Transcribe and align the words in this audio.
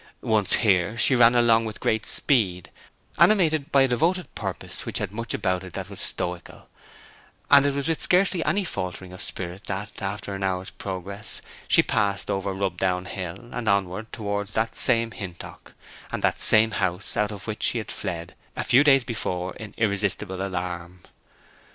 Once 0.23 0.53
here, 0.53 0.97
she 0.97 1.13
ran 1.15 1.35
along 1.35 1.63
with 1.63 1.79
great 1.79 2.07
speed, 2.07 2.71
animated 3.19 3.71
by 3.71 3.83
a 3.83 3.87
devoted 3.87 4.33
purpose 4.33 4.83
which 4.83 4.97
had 4.97 5.11
much 5.11 5.31
about 5.31 5.63
it 5.63 5.73
that 5.73 5.91
was 5.91 6.01
stoical; 6.01 6.67
and 7.51 7.67
it 7.67 7.75
was 7.75 7.87
with 7.87 8.01
scarcely 8.01 8.43
any 8.43 8.63
faltering 8.63 9.13
of 9.13 9.21
spirit 9.21 9.65
that, 9.65 10.01
after 10.01 10.33
an 10.33 10.41
hour's 10.41 10.71
progress, 10.71 11.39
she 11.67 11.83
passed 11.83 12.31
over 12.31 12.51
Rubdown 12.51 13.05
Hill, 13.05 13.51
and 13.53 13.69
onward 13.69 14.11
towards 14.11 14.53
that 14.53 14.75
same 14.75 15.11
Hintock, 15.11 15.75
and 16.11 16.23
that 16.23 16.39
same 16.39 16.71
house, 16.71 17.15
out 17.15 17.29
of 17.31 17.45
which 17.45 17.61
she 17.61 17.77
had 17.77 17.91
fled 17.91 18.33
a 18.55 18.63
few 18.63 18.83
days 18.83 19.03
before 19.03 19.53
in 19.57 19.75
irresistible 19.77 20.41
alarm. 20.41 21.01